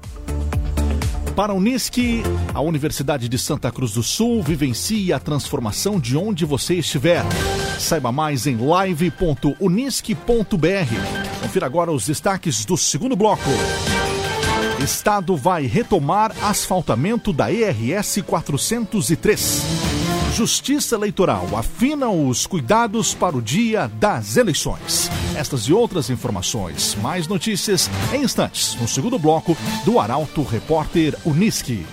Para 1.36 1.54
a 1.54 1.56
Unisque, 1.56 2.24
a 2.54 2.62
Universidade 2.62 3.30
de 3.30 3.38
Santa 3.38 3.72
Cruz 3.72 3.94
do 3.94 4.04
Sul 4.04 4.44
vivencie 4.44 5.14
a 5.14 5.20
transformação 5.20 6.00
de 6.00 6.18
onde 6.18 6.46
você 6.46 6.76
estiver. 6.76 7.24
Saiba 7.80 8.12
mais 8.12 8.46
em 8.46 8.58
live.unisque.br. 8.58 11.42
Confira 11.42 11.66
agora 11.66 11.92
os 11.92 12.06
destaques 12.06 12.66
do 12.66 12.78
segundo 12.78 13.16
bloco. 13.16 13.50
Estado 14.84 15.38
vai 15.38 15.68
retomar 15.68 16.34
asfaltamento 16.44 17.32
da 17.32 17.52
ERS 17.52 18.22
403. 18.26 19.91
Justiça 20.32 20.96
Eleitoral 20.96 21.58
afina 21.58 22.10
os 22.10 22.48
cuidados 22.48 23.14
para 23.14 23.36
o 23.36 23.42
dia 23.42 23.88
das 24.00 24.38
eleições. 24.38 25.10
Estas 25.36 25.64
e 25.64 25.74
outras 25.74 26.10
informações, 26.10 26.96
mais 27.02 27.28
notícias 27.28 27.90
em 28.14 28.24
instantes, 28.24 28.76
no 28.76 28.88
segundo 28.88 29.20
bloco 29.20 29.58
do 29.84 30.00
Arauto 30.00 30.42
Repórter 30.44 31.18
Uniski. 31.26 31.86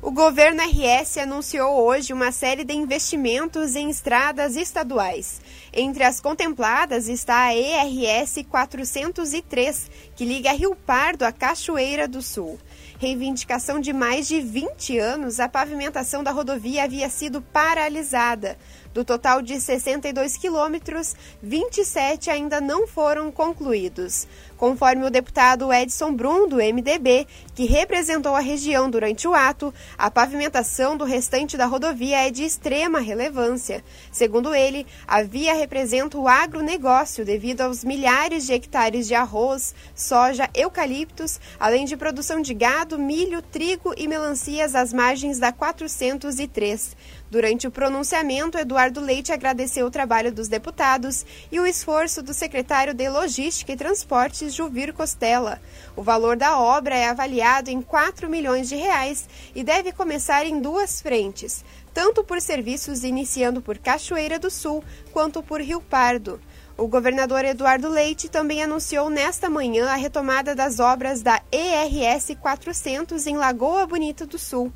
O 0.04 0.10
governo 0.10 0.60
RS 0.64 1.18
anunciou 1.18 1.80
hoje 1.80 2.12
uma 2.12 2.32
série 2.32 2.64
de 2.64 2.74
investimentos 2.74 3.76
em 3.76 3.88
estradas 3.88 4.56
estaduais. 4.56 5.40
Entre 5.72 6.02
as 6.02 6.20
contempladas 6.20 7.06
está 7.06 7.44
a 7.44 7.54
ERS 7.54 8.44
403, 8.50 9.88
que 10.16 10.24
liga 10.24 10.50
Rio 10.50 10.74
Pardo 10.74 11.22
à 11.22 11.30
Cachoeira 11.30 12.08
do 12.08 12.20
Sul. 12.20 12.58
Reivindicação 12.98 13.78
de 13.78 13.92
mais 13.92 14.26
de 14.26 14.40
20 14.40 14.98
anos, 14.98 15.38
a 15.38 15.48
pavimentação 15.48 16.24
da 16.24 16.32
rodovia 16.32 16.82
havia 16.82 17.08
sido 17.08 17.40
paralisada. 17.40 18.58
Do 18.92 19.04
total 19.04 19.40
de 19.40 19.58
62 19.58 20.36
quilômetros, 20.36 21.16
27 21.42 22.28
ainda 22.28 22.60
não 22.60 22.86
foram 22.86 23.32
concluídos. 23.32 24.28
Conforme 24.58 25.06
o 25.06 25.10
deputado 25.10 25.72
Edson 25.72 26.12
Brum, 26.12 26.46
do 26.46 26.56
MDB, 26.56 27.26
que 27.54 27.64
representou 27.64 28.36
a 28.36 28.40
região 28.40 28.90
durante 28.90 29.26
o 29.26 29.34
ato, 29.34 29.72
a 29.96 30.10
pavimentação 30.10 30.94
do 30.96 31.04
restante 31.04 31.56
da 31.56 31.64
rodovia 31.64 32.26
é 32.26 32.30
de 32.30 32.44
extrema 32.44 33.00
relevância. 33.00 33.82
Segundo 34.12 34.54
ele, 34.54 34.86
a 35.06 35.22
via 35.22 35.54
representa 35.54 36.18
o 36.18 36.28
agronegócio 36.28 37.24
devido 37.24 37.62
aos 37.62 37.82
milhares 37.82 38.44
de 38.44 38.52
hectares 38.52 39.08
de 39.08 39.14
arroz, 39.14 39.74
soja, 39.94 40.50
eucaliptos, 40.54 41.40
além 41.58 41.86
de 41.86 41.96
produção 41.96 42.42
de 42.42 42.52
gado, 42.52 42.98
milho, 42.98 43.40
trigo 43.40 43.94
e 43.96 44.06
melancias 44.06 44.74
às 44.74 44.92
margens 44.92 45.38
da 45.38 45.50
403. 45.50 46.94
Durante 47.32 47.66
o 47.66 47.70
pronunciamento, 47.70 48.58
Eduardo 48.58 49.00
Leite 49.00 49.32
agradeceu 49.32 49.86
o 49.86 49.90
trabalho 49.90 50.30
dos 50.30 50.48
deputados 50.48 51.24
e 51.50 51.58
o 51.58 51.64
esforço 51.64 52.22
do 52.22 52.34
secretário 52.34 52.92
de 52.92 53.08
Logística 53.08 53.72
e 53.72 53.76
Transportes, 53.76 54.52
Juvir 54.52 54.92
Costela. 54.92 55.58
O 55.96 56.02
valor 56.02 56.36
da 56.36 56.60
obra 56.60 56.94
é 56.94 57.08
avaliado 57.08 57.70
em 57.70 57.80
4 57.80 58.28
milhões 58.28 58.68
de 58.68 58.76
reais 58.76 59.26
e 59.54 59.64
deve 59.64 59.92
começar 59.92 60.44
em 60.44 60.60
duas 60.60 61.00
frentes, 61.00 61.64
tanto 61.94 62.22
por 62.22 62.38
serviços 62.38 63.02
iniciando 63.02 63.62
por 63.62 63.78
Cachoeira 63.78 64.38
do 64.38 64.50
Sul 64.50 64.84
quanto 65.10 65.42
por 65.42 65.62
Rio 65.62 65.80
Pardo. 65.80 66.38
O 66.76 66.86
governador 66.86 67.46
Eduardo 67.46 67.88
Leite 67.88 68.28
também 68.28 68.62
anunciou 68.62 69.08
nesta 69.08 69.48
manhã 69.48 69.88
a 69.88 69.94
retomada 69.94 70.54
das 70.54 70.80
obras 70.80 71.22
da 71.22 71.40
ERS 71.50 72.36
400 72.38 73.26
em 73.26 73.38
Lagoa 73.38 73.86
Bonita 73.86 74.26
do 74.26 74.38
Sul. 74.38 74.70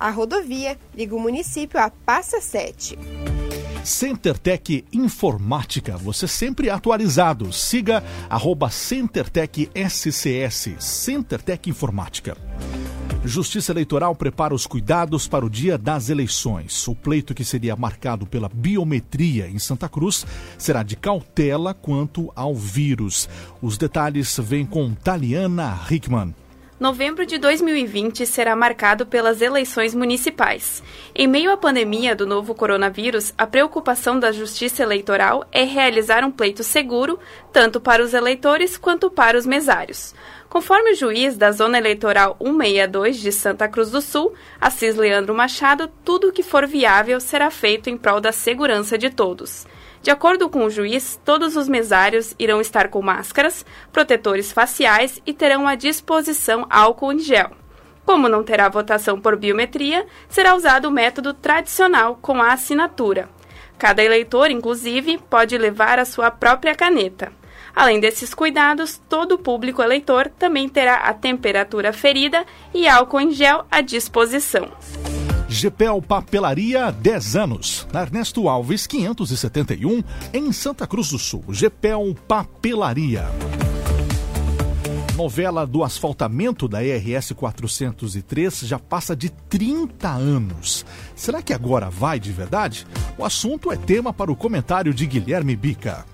A 0.00 0.08
rodovia 0.08 0.78
liga 0.96 1.14
o 1.14 1.20
município 1.20 1.78
a 1.78 1.90
Passa 1.90 2.40
7. 2.40 2.98
CenterTech 3.84 4.82
Informática, 4.90 5.94
você 5.98 6.26
sempre 6.26 6.70
atualizado. 6.70 7.52
Siga 7.52 8.02
arroba 8.30 8.70
CenterTech 8.70 9.70
SCS, 9.74 10.70
CenterTech 10.78 11.68
Informática. 11.68 12.34
Justiça 13.22 13.72
Eleitoral 13.72 14.14
prepara 14.14 14.54
os 14.54 14.66
cuidados 14.66 15.28
para 15.28 15.44
o 15.44 15.50
dia 15.50 15.76
das 15.76 16.08
eleições. 16.08 16.88
O 16.88 16.94
pleito 16.94 17.34
que 17.34 17.44
seria 17.44 17.76
marcado 17.76 18.26
pela 18.26 18.48
biometria 18.48 19.48
em 19.48 19.58
Santa 19.58 19.86
Cruz 19.86 20.24
será 20.56 20.82
de 20.82 20.96
cautela 20.96 21.74
quanto 21.74 22.32
ao 22.34 22.54
vírus. 22.54 23.28
Os 23.60 23.76
detalhes 23.76 24.38
vêm 24.38 24.64
com 24.64 24.94
Taliana 24.94 25.78
Hickman. 25.90 26.34
Novembro 26.80 27.26
de 27.26 27.36
2020 27.36 28.24
será 28.24 28.56
marcado 28.56 29.04
pelas 29.04 29.42
eleições 29.42 29.94
municipais. 29.94 30.82
Em 31.14 31.26
meio 31.26 31.52
à 31.52 31.56
pandemia 31.58 32.16
do 32.16 32.26
novo 32.26 32.54
coronavírus, 32.54 33.34
a 33.36 33.46
preocupação 33.46 34.18
da 34.18 34.32
Justiça 34.32 34.82
Eleitoral 34.82 35.46
é 35.52 35.62
realizar 35.62 36.24
um 36.24 36.30
pleito 36.30 36.64
seguro, 36.64 37.18
tanto 37.52 37.82
para 37.82 38.02
os 38.02 38.14
eleitores 38.14 38.78
quanto 38.78 39.10
para 39.10 39.36
os 39.36 39.44
mesários. 39.44 40.14
Conforme 40.48 40.92
o 40.92 40.96
juiz 40.96 41.36
da 41.36 41.52
Zona 41.52 41.76
Eleitoral 41.76 42.34
162 42.40 43.18
de 43.18 43.30
Santa 43.30 43.68
Cruz 43.68 43.90
do 43.90 44.00
Sul, 44.00 44.32
Assis 44.58 44.96
Leandro 44.96 45.34
Machado, 45.34 45.86
tudo 46.02 46.28
o 46.28 46.32
que 46.32 46.42
for 46.42 46.66
viável 46.66 47.20
será 47.20 47.50
feito 47.50 47.90
em 47.90 47.98
prol 47.98 48.22
da 48.22 48.32
segurança 48.32 48.96
de 48.96 49.10
todos. 49.10 49.66
De 50.02 50.10
acordo 50.10 50.48
com 50.48 50.64
o 50.64 50.70
juiz, 50.70 51.20
todos 51.24 51.56
os 51.56 51.68
mesários 51.68 52.34
irão 52.38 52.60
estar 52.60 52.88
com 52.88 53.02
máscaras, 53.02 53.66
protetores 53.92 54.50
faciais 54.50 55.20
e 55.26 55.34
terão 55.34 55.68
à 55.68 55.74
disposição 55.74 56.66
álcool 56.70 57.12
em 57.12 57.18
gel. 57.18 57.50
Como 58.04 58.28
não 58.28 58.42
terá 58.42 58.68
votação 58.68 59.20
por 59.20 59.36
biometria, 59.36 60.06
será 60.28 60.54
usado 60.54 60.86
o 60.88 60.90
método 60.90 61.34
tradicional 61.34 62.18
com 62.20 62.40
a 62.40 62.52
assinatura. 62.52 63.28
Cada 63.78 64.02
eleitor, 64.02 64.50
inclusive, 64.50 65.18
pode 65.30 65.56
levar 65.56 65.98
a 65.98 66.04
sua 66.04 66.30
própria 66.30 66.74
caneta. 66.74 67.32
Além 67.74 68.00
desses 68.00 68.34
cuidados, 68.34 69.00
todo 69.08 69.32
o 69.32 69.38
público 69.38 69.82
eleitor 69.82 70.28
também 70.38 70.68
terá 70.68 70.96
a 70.96 71.14
temperatura 71.14 71.92
ferida 71.92 72.44
e 72.74 72.88
álcool 72.88 73.20
em 73.20 73.30
gel 73.30 73.64
à 73.70 73.80
disposição. 73.80 74.70
Gepel 75.60 76.00
Papelaria 76.00 76.90
10 76.90 77.36
anos. 77.36 77.86
Na 77.92 78.00
Ernesto 78.00 78.48
Alves 78.48 78.86
571, 78.86 80.02
em 80.32 80.50
Santa 80.52 80.86
Cruz 80.86 81.10
do 81.10 81.18
Sul. 81.18 81.44
Gepel 81.50 82.16
Papelaria. 82.26 83.26
Novela 85.14 85.66
do 85.66 85.84
asfaltamento 85.84 86.66
da 86.66 86.82
ERS 86.82 87.32
403 87.32 88.60
já 88.60 88.78
passa 88.78 89.14
de 89.14 89.28
30 89.28 90.08
anos. 90.08 90.86
Será 91.14 91.42
que 91.42 91.52
agora 91.52 91.90
vai 91.90 92.18
de 92.18 92.32
verdade? 92.32 92.86
O 93.18 93.22
assunto 93.22 93.70
é 93.70 93.76
tema 93.76 94.14
para 94.14 94.32
o 94.32 94.36
comentário 94.36 94.94
de 94.94 95.04
Guilherme 95.04 95.54
Bica. 95.56 96.06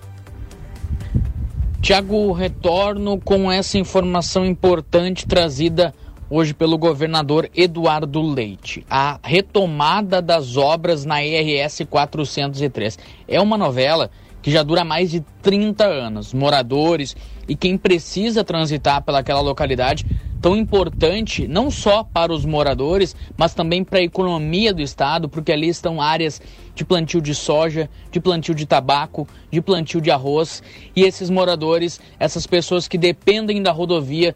Tiago, 1.81 2.33
retorno 2.33 3.17
com 3.17 3.49
essa 3.49 3.77
informação 3.77 4.45
importante 4.45 5.25
trazida 5.25 5.93
hoje 6.29 6.53
pelo 6.53 6.77
governador 6.77 7.49
Eduardo 7.55 8.21
Leite. 8.21 8.85
A 8.89 9.19
retomada 9.23 10.21
das 10.21 10.57
obras 10.57 11.05
na 11.05 11.23
IRS 11.23 11.85
403 11.85 12.97
é 13.27 13.39
uma 13.41 13.57
novela 13.57 14.09
que 14.41 14.51
já 14.51 14.63
dura 14.63 14.83
mais 14.83 15.11
de 15.11 15.21
30 15.41 15.85
anos. 15.85 16.33
Moradores 16.33 17.15
e 17.47 17.55
quem 17.55 17.77
precisa 17.77 18.43
transitar 18.43 19.03
pelaquela 19.03 19.41
localidade 19.41 20.05
tão 20.41 20.55
importante 20.55 21.47
não 21.47 21.71
só 21.71 22.03
para 22.03 22.31
os 22.31 22.45
moradores, 22.45 23.15
mas 23.35 23.53
também 23.53 23.83
para 23.83 23.99
a 23.99 24.03
economia 24.03 24.73
do 24.73 24.81
estado, 24.81 25.27
porque 25.27 25.51
ali 25.51 25.67
estão 25.67 26.01
áreas 26.01 26.41
de 26.75 26.85
plantio 26.85 27.19
de 27.19 27.33
soja, 27.33 27.89
de 28.11 28.19
plantio 28.19 28.53
de 28.53 28.65
tabaco, 28.65 29.27
de 29.51 29.61
plantio 29.61 29.99
de 29.99 30.11
arroz, 30.11 30.61
e 30.95 31.03
esses 31.03 31.29
moradores, 31.29 31.99
essas 32.19 32.45
pessoas 32.45 32.87
que 32.87 32.97
dependem 32.97 33.63
da 33.63 33.71
rodovia 33.71 34.35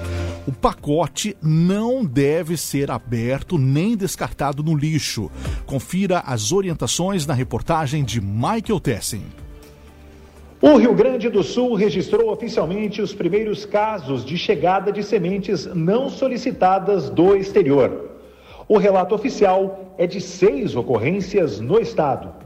O 0.47 0.51
pacote 0.51 1.35
não 1.41 2.05
deve 2.05 2.55
ser 2.55 2.91
aberto 2.91 3.57
nem 3.57 3.97
descartado 3.97 4.61
no 4.61 4.75
lixo. 4.75 5.31
Confira 5.65 6.19
as 6.19 6.51
orientações 6.51 7.25
na 7.25 7.33
reportagem 7.33 8.03
de 8.03 8.21
Michael 8.21 8.79
Tessin. 8.79 9.23
O 10.61 10.77
Rio 10.77 10.93
Grande 10.93 11.27
do 11.27 11.41
Sul 11.41 11.73
registrou 11.73 12.31
oficialmente 12.31 13.01
os 13.01 13.15
primeiros 13.15 13.65
casos 13.65 14.23
de 14.23 14.37
chegada 14.37 14.91
de 14.91 15.01
sementes 15.01 15.65
não 15.73 16.07
solicitadas 16.07 17.09
do 17.09 17.35
exterior. 17.35 18.11
O 18.67 18.77
relato 18.77 19.15
oficial 19.15 19.95
é 19.97 20.05
de 20.05 20.21
seis 20.21 20.75
ocorrências 20.75 21.59
no 21.59 21.79
estado. 21.79 22.40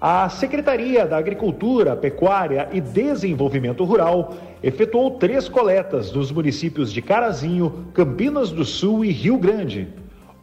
A 0.00 0.30
Secretaria 0.30 1.04
da 1.04 1.18
Agricultura, 1.18 1.94
Pecuária 1.94 2.70
e 2.72 2.80
Desenvolvimento 2.80 3.84
Rural 3.84 4.32
efetuou 4.62 5.10
três 5.10 5.46
coletas 5.46 6.10
nos 6.10 6.32
municípios 6.32 6.90
de 6.90 7.02
Carazinho, 7.02 7.84
Campinas 7.92 8.50
do 8.50 8.64
Sul 8.64 9.04
e 9.04 9.10
Rio 9.10 9.36
Grande. 9.36 9.88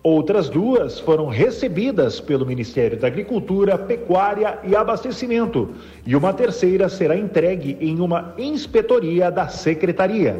Outras 0.03 0.47
duas 0.47 0.99
foram 0.99 1.27
recebidas 1.27 2.19
pelo 2.19 2.45
Ministério 2.45 2.99
da 2.99 3.07
Agricultura, 3.07 3.79
Pecuária 3.79 4.59
e 4.63 4.75
Abastecimento, 4.75 5.73
e 6.05 6.15
uma 6.15 6.33
terceira 6.33 6.87
será 6.87 7.17
entregue 7.17 7.79
em 7.81 7.99
uma 7.99 8.35
inspetoria 8.37 9.31
da 9.31 9.47
Secretaria. 9.47 10.39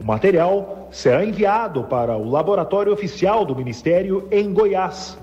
O 0.00 0.04
material 0.04 0.88
será 0.90 1.22
enviado 1.22 1.84
para 1.84 2.16
o 2.16 2.30
laboratório 2.30 2.90
oficial 2.90 3.44
do 3.44 3.54
Ministério 3.54 4.26
em 4.30 4.50
Goiás. 4.50 5.22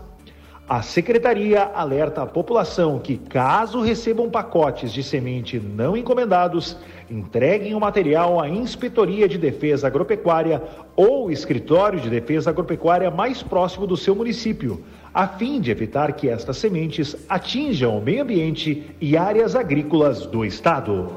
A 0.71 0.81
secretaria 0.81 1.69
alerta 1.75 2.21
a 2.21 2.25
população 2.25 2.97
que, 2.97 3.17
caso 3.17 3.81
recebam 3.81 4.29
pacotes 4.29 4.93
de 4.93 5.03
semente 5.03 5.59
não 5.59 5.97
encomendados, 5.97 6.77
entreguem 7.09 7.75
o 7.75 7.79
material 7.81 8.39
à 8.39 8.47
Inspetoria 8.47 9.27
de 9.27 9.37
Defesa 9.37 9.87
Agropecuária 9.87 10.63
ou 10.95 11.29
Escritório 11.29 11.99
de 11.99 12.09
Defesa 12.09 12.51
Agropecuária 12.51 13.11
mais 13.11 13.43
próximo 13.43 13.85
do 13.85 13.97
seu 13.97 14.15
município, 14.15 14.81
a 15.13 15.27
fim 15.27 15.59
de 15.59 15.71
evitar 15.71 16.13
que 16.13 16.29
estas 16.29 16.55
sementes 16.55 17.17
atinjam 17.27 17.97
o 17.97 18.01
meio 18.01 18.23
ambiente 18.23 18.95
e 19.01 19.17
áreas 19.17 19.57
agrícolas 19.57 20.25
do 20.25 20.45
estado. 20.45 21.11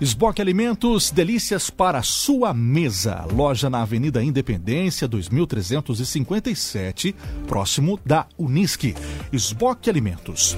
Esboque 0.00 0.40
Alimentos, 0.40 1.10
delícias 1.10 1.68
para 1.68 2.02
sua 2.02 2.54
mesa. 2.54 3.26
Loja 3.30 3.68
na 3.68 3.82
Avenida 3.82 4.24
Independência, 4.24 5.06
2357, 5.06 7.14
próximo 7.46 8.00
da 8.02 8.26
Unisque. 8.38 8.94
Esboque 9.30 9.90
Alimentos. 9.90 10.56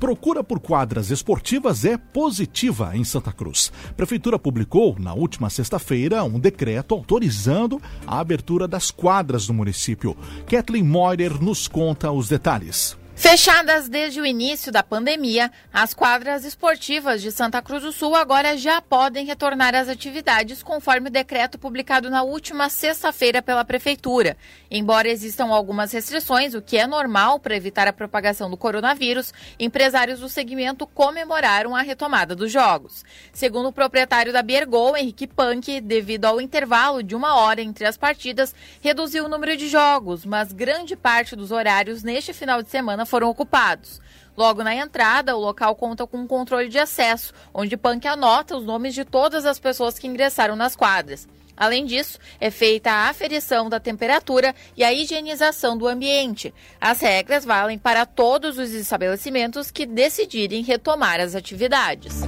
Procura 0.00 0.42
por 0.42 0.58
quadras 0.58 1.12
esportivas 1.12 1.84
é 1.84 1.96
positiva 1.96 2.96
em 2.96 3.04
Santa 3.04 3.30
Cruz. 3.30 3.70
Prefeitura 3.96 4.40
publicou, 4.40 4.96
na 4.98 5.14
última 5.14 5.48
sexta-feira, 5.50 6.24
um 6.24 6.40
decreto 6.40 6.96
autorizando 6.96 7.80
a 8.04 8.18
abertura 8.18 8.66
das 8.66 8.90
quadras 8.90 9.46
no 9.46 9.54
município. 9.54 10.16
Kathleen 10.48 10.82
Moirer 10.82 11.40
nos 11.40 11.68
conta 11.68 12.10
os 12.10 12.28
detalhes. 12.28 12.96
Fechadas 13.26 13.88
desde 13.88 14.20
o 14.20 14.26
início 14.26 14.70
da 14.70 14.82
pandemia, 14.82 15.50
as 15.72 15.94
quadras 15.94 16.44
esportivas 16.44 17.22
de 17.22 17.32
Santa 17.32 17.62
Cruz 17.62 17.82
do 17.82 17.90
Sul 17.90 18.14
agora 18.14 18.54
já 18.54 18.82
podem 18.82 19.24
retornar 19.24 19.74
às 19.74 19.88
atividades 19.88 20.62
conforme 20.62 21.08
o 21.08 21.10
decreto 21.10 21.58
publicado 21.58 22.10
na 22.10 22.22
última 22.22 22.68
sexta-feira 22.68 23.40
pela 23.40 23.64
Prefeitura. 23.64 24.36
Embora 24.70 25.08
existam 25.08 25.46
algumas 25.46 25.90
restrições, 25.90 26.52
o 26.52 26.60
que 26.60 26.76
é 26.76 26.86
normal 26.86 27.40
para 27.40 27.56
evitar 27.56 27.88
a 27.88 27.94
propagação 27.94 28.50
do 28.50 28.58
coronavírus, 28.58 29.32
empresários 29.58 30.20
do 30.20 30.28
segmento 30.28 30.86
comemoraram 30.86 31.74
a 31.74 31.80
retomada 31.80 32.36
dos 32.36 32.52
jogos. 32.52 33.06
Segundo 33.32 33.70
o 33.70 33.72
proprietário 33.72 34.34
da 34.34 34.42
Biergol, 34.42 34.98
Henrique 34.98 35.26
Punk, 35.26 35.80
devido 35.80 36.26
ao 36.26 36.42
intervalo 36.42 37.02
de 37.02 37.16
uma 37.16 37.36
hora 37.36 37.62
entre 37.62 37.86
as 37.86 37.96
partidas, 37.96 38.54
reduziu 38.82 39.24
o 39.24 39.28
número 39.30 39.56
de 39.56 39.66
jogos, 39.66 40.26
mas 40.26 40.52
grande 40.52 40.94
parte 40.94 41.34
dos 41.34 41.50
horários 41.50 42.02
neste 42.02 42.34
final 42.34 42.62
de 42.62 42.68
semana 42.68 43.06
foram 43.14 43.30
ocupados. 43.30 44.00
Logo 44.36 44.64
na 44.64 44.74
entrada, 44.74 45.36
o 45.36 45.40
local 45.40 45.76
conta 45.76 46.04
com 46.04 46.16
um 46.16 46.26
controle 46.26 46.68
de 46.68 46.80
acesso, 46.80 47.32
onde 47.54 47.76
Punk 47.76 48.08
anota 48.08 48.56
os 48.56 48.64
nomes 48.64 48.92
de 48.92 49.04
todas 49.04 49.46
as 49.46 49.60
pessoas 49.60 49.96
que 49.96 50.08
ingressaram 50.08 50.56
nas 50.56 50.74
quadras. 50.74 51.28
Além 51.56 51.86
disso, 51.86 52.18
é 52.40 52.50
feita 52.50 52.90
a 52.90 53.08
aferição 53.08 53.68
da 53.68 53.78
temperatura 53.78 54.52
e 54.76 54.82
a 54.82 54.92
higienização 54.92 55.78
do 55.78 55.86
ambiente. 55.86 56.52
As 56.80 56.98
regras 56.98 57.44
valem 57.44 57.78
para 57.78 58.04
todos 58.04 58.58
os 58.58 58.72
estabelecimentos 58.72 59.70
que 59.70 59.86
decidirem 59.86 60.64
retomar 60.64 61.20
as 61.20 61.36
atividades. 61.36 62.22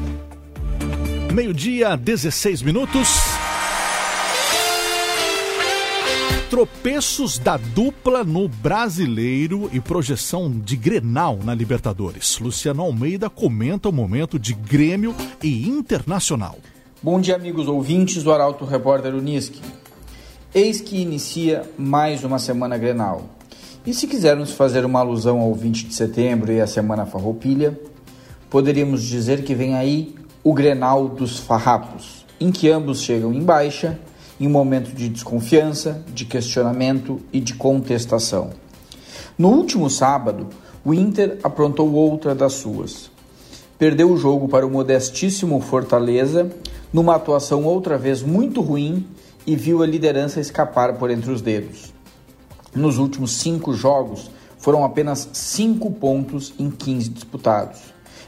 Meio-dia, 1.35 1.97
16 1.97 2.63
minutos. 2.63 3.09
Tropeços 6.51 7.39
da 7.41 7.57
dupla 7.57 8.23
no 8.23 8.47
Brasileiro 8.47 9.69
e 9.73 9.81
projeção 9.81 10.49
de 10.49 10.77
Grenal 10.77 11.41
na 11.43 11.53
Libertadores. 11.53 12.39
Luciano 12.39 12.85
Almeida 12.85 13.29
comenta 13.29 13.89
o 13.89 13.93
momento 13.93 14.39
de 14.39 14.55
Grêmio 14.55 15.13
e 15.43 15.67
Internacional. 15.67 16.57
Bom 17.03 17.21
dia, 17.21 17.35
amigos 17.35 17.67
ouvintes 17.67 18.23
do 18.23 18.33
Arauto 18.33 18.65
Repórter 18.65 19.13
Uniski. 19.13 19.61
Eis 20.55 20.81
que 20.81 21.03
inicia 21.03 21.69
mais 21.77 22.23
uma 22.23 22.39
semana 22.39 22.79
Grenal. 22.79 23.25
E 23.85 23.93
se 23.93 24.07
quisermos 24.07 24.53
fazer 24.53 24.85
uma 24.85 25.01
alusão 25.01 25.41
ao 25.41 25.53
20 25.53 25.89
de 25.89 25.95
setembro 25.95 26.53
e 26.53 26.61
a 26.61 26.67
Semana 26.69 27.05
Farroupilha, 27.05 27.77
poderíamos 28.49 29.03
dizer 29.03 29.43
que 29.43 29.53
vem 29.53 29.75
aí 29.75 30.15
o 30.45 30.55
Grenal 30.55 31.09
dos 31.09 31.41
Farrapos, 31.41 32.25
em 32.39 32.53
que 32.53 32.71
ambos 32.71 33.01
chegam 33.01 33.35
em 33.35 33.43
baixa 33.43 33.99
em 34.41 34.47
um 34.47 34.51
momento 34.51 34.93
de 34.95 35.09
desconfiança, 35.09 36.03
de 36.13 36.25
questionamento 36.25 37.21
e 37.33 37.41
de 37.41 37.55
contestação. 37.55 38.51
No 39.39 39.49
último 39.49 39.89
sábado, 39.91 40.49
o 40.85 40.95
Inter 40.95 41.39
aprontou 41.43 41.93
outra 41.93 42.35
das 42.35 42.55
suas. 42.55 43.11
Perdeu 43.79 44.11
o 44.11 44.17
jogo 44.17 44.49
para 44.49 44.67
o 44.67 44.71
modestíssimo 44.71 45.61
Fortaleza, 45.61 46.51
numa 46.93 47.17
atuação 47.17 47.65
outra 47.65 47.99
vez 47.99 48.23
muito 48.23 48.61
ruim 48.61 49.07
e 49.47 49.57
viu 49.57 49.83
a 49.83 49.87
liderança 49.87 50.41
escapar 50.41 50.95
por 50.95 51.11
entre 51.11 51.31
os 51.31 51.43
dedos. 51.43 51.93
Nos 52.75 52.99
últimos 52.99 53.33
cinco 53.33 53.73
jogos, 53.73 54.31
foram 54.59 54.85
apenas 54.85 55.29
cinco 55.33 55.91
pontos 55.91 56.55
em 56.59 56.71
15 56.71 57.11
disputados, 57.11 57.81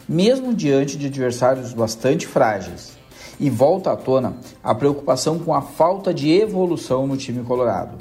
mesmo 0.09 0.55
diante 0.55 0.97
de 0.97 1.07
adversários 1.07 1.73
bastante 1.73 2.27
frágeis 2.27 2.98
e 3.41 3.49
volta 3.49 3.93
à 3.93 3.97
tona 3.97 4.37
a 4.63 4.75
preocupação 4.75 5.39
com 5.39 5.55
a 5.55 5.63
falta 5.63 6.13
de 6.13 6.31
evolução 6.31 7.07
no 7.07 7.17
time 7.17 7.43
colorado. 7.45 7.97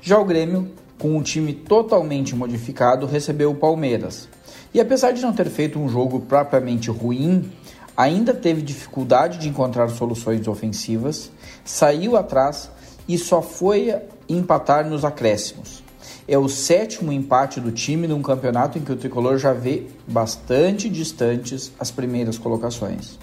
Já 0.00 0.18
o 0.18 0.24
Grêmio, 0.24 0.70
com 0.98 1.16
um 1.16 1.22
time 1.22 1.52
totalmente 1.52 2.34
modificado, 2.34 3.06
recebeu 3.06 3.50
o 3.50 3.54
Palmeiras. 3.54 4.28
E 4.72 4.80
apesar 4.80 5.12
de 5.12 5.22
não 5.22 5.32
ter 5.32 5.48
feito 5.48 5.78
um 5.78 5.88
jogo 5.88 6.20
propriamente 6.20 6.90
ruim, 6.90 7.50
ainda 7.96 8.32
teve 8.32 8.62
dificuldade 8.62 9.38
de 9.38 9.48
encontrar 9.48 9.88
soluções 9.90 10.46
ofensivas, 10.46 11.30
saiu 11.64 12.16
atrás 12.16 12.70
e 13.08 13.18
só 13.18 13.42
foi 13.42 13.94
empatar 14.28 14.88
nos 14.88 15.04
acréscimos. 15.04 15.82
É 16.28 16.38
o 16.38 16.48
sétimo 16.48 17.12
empate 17.12 17.60
do 17.60 17.72
time 17.72 18.06
num 18.06 18.22
campeonato 18.22 18.78
em 18.78 18.82
que 18.82 18.92
o 18.92 18.96
tricolor 18.96 19.36
já 19.36 19.52
vê 19.52 19.86
bastante 20.06 20.88
distantes 20.88 21.72
as 21.78 21.90
primeiras 21.90 22.38
colocações 22.38 23.18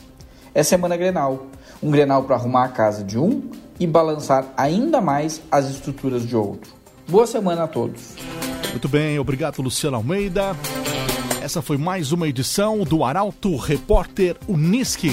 é 0.57 0.63
Semana 0.63 0.97
Grenal. 0.97 1.45
Um 1.83 1.91
Grenal 1.91 2.23
para 2.23 2.35
arrumar 2.35 2.65
a 2.65 2.69
casa 2.69 3.03
de 3.03 3.19
um 3.19 3.43
e 3.79 3.85
balançar 3.85 4.43
ainda 4.57 4.99
mais 4.99 5.39
as 5.51 5.69
estruturas 5.69 6.27
de 6.27 6.35
outro. 6.35 6.71
Boa 7.07 7.27
semana 7.27 7.65
a 7.65 7.67
todos. 7.67 8.15
Muito 8.71 8.89
bem, 8.89 9.19
obrigado 9.19 9.61
Luciano 9.61 9.97
Almeida. 9.97 10.55
Essa 11.43 11.61
foi 11.61 11.77
mais 11.77 12.11
uma 12.11 12.27
edição 12.27 12.79
do 12.79 13.03
Arauto 13.03 13.55
Repórter 13.55 14.35
Uniski 14.47 15.11